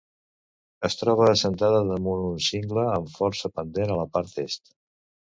[0.87, 4.73] Es troba assentada damunt un cingle amb força pendent a la part Est.